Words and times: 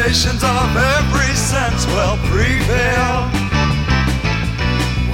sensations 0.00 0.42
of 0.42 0.76
every 0.76 1.34
sense 1.34 1.86
will 1.86 2.16
prevail. 2.28 3.28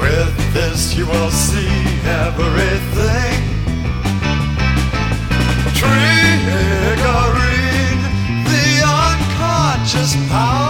With 0.01 0.55
this, 0.55 0.95
you 0.97 1.07
will 1.07 1.31
see 1.31 1.69
everything. 2.05 3.43
Triggering 5.75 6.79
the 8.45 8.83
unconscious 8.85 10.15
power. 10.29 10.66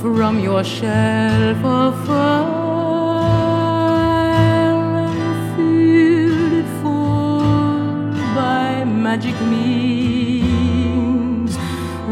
from 0.00 0.40
your 0.40 0.64
shelf 0.64 1.62
of 1.64 2.06
fire 2.06 2.22
and 5.10 5.56
filled 5.56 6.52
it 6.54 6.66
full 6.80 8.12
by 8.34 8.84
magic 8.84 9.38
means 9.42 10.72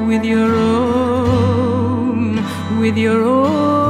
with 0.07 0.25
your 0.25 0.55
own, 0.55 2.37
with 2.79 2.97
your 2.99 3.23
own. 3.25 3.90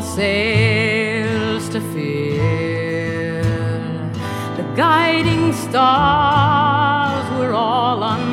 the 0.00 0.06
sails 0.06 1.68
to 1.68 1.80
fear. 1.92 3.42
The 4.56 4.62
guiding 4.74 5.52
stars 5.52 7.26
were 7.38 7.52
all 7.52 8.02
unveiled. 8.02 8.30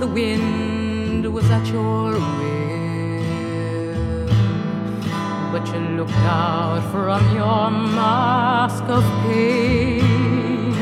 The 0.00 0.06
wind 0.06 1.26
was 1.32 1.50
at 1.50 1.66
your 1.66 2.12
will. 2.12 3.22
But 5.52 5.66
you 5.72 5.80
looked 5.98 6.12
out 6.12 6.82
from 6.92 7.22
your 7.34 7.70
mask 7.72 8.84
of 8.84 9.02
pain, 9.24 10.76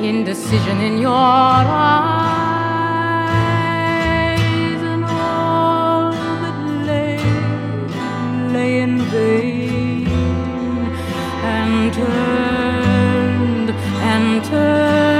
indecision 0.00 0.80
in 0.80 0.98
your 0.98 1.10
eyes 1.10 2.07
turned 11.98 13.70
and 13.70 14.44
turned. 14.44 15.17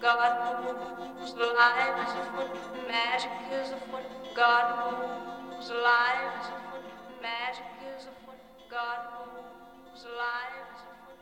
God, 0.00 0.64
moves 1.18 1.32
alive 1.32 1.94
as 1.98 2.14
a 2.14 2.24
foot. 2.32 2.88
magic 2.88 3.30
is 3.52 3.70
a 3.70 3.80
foot. 3.90 4.04
God, 4.34 5.52
moves 5.52 5.68
alive 5.68 6.32
as 6.40 6.46
a 6.46 6.56
foot. 6.70 6.84
magic 7.20 7.66
is 7.94 8.06
a 8.06 8.14
foot. 8.24 8.38
God, 8.70 8.98
whose 9.92 10.04
life 10.04 10.70
is 10.72 10.80
afoot. 10.80 11.18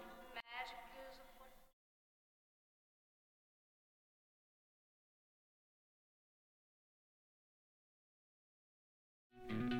Thank 9.48 9.60
mm-hmm. 9.60 9.72
you. 9.72 9.77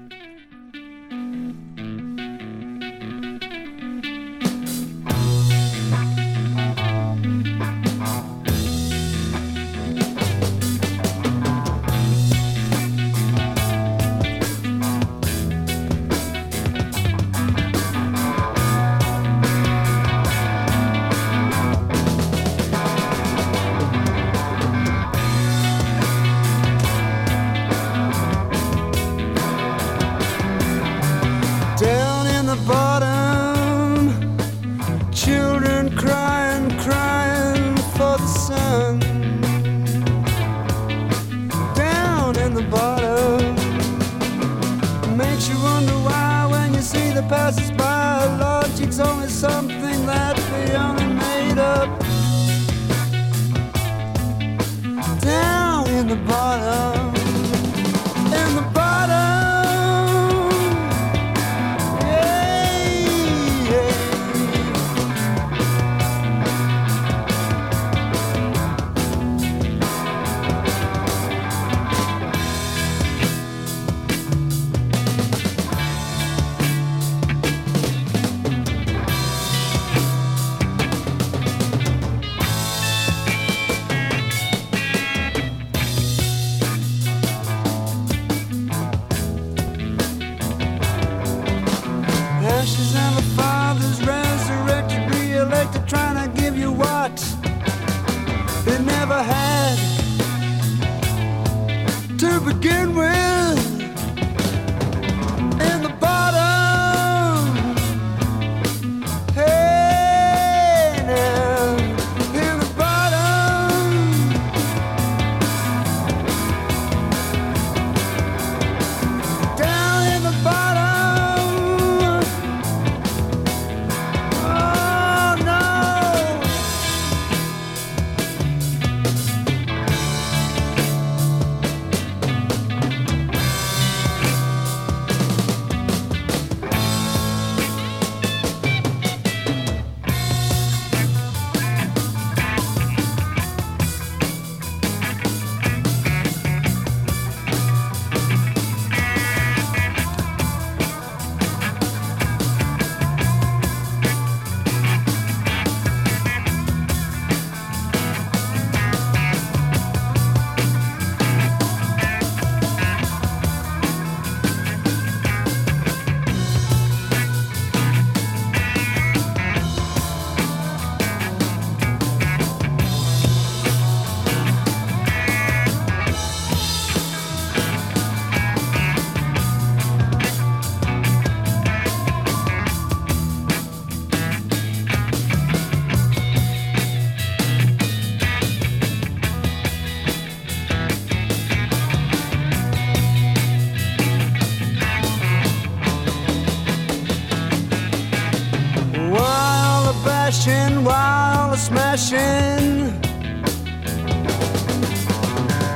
While 200.89 201.55
smashing. 201.57 203.01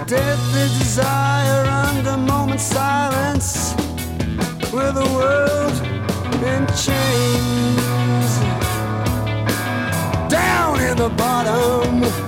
Death 0.06 0.56
is 0.64 0.72
desire 0.78 1.64
under 1.86 2.16
moment 2.16 2.60
silence 2.60 3.74
with 4.74 4.94
the 5.00 5.08
world 5.18 5.76
in 6.50 6.62
chains. 6.86 8.32
Down 10.38 10.80
in 10.88 10.96
the 10.96 11.10
bottom, 11.24 12.21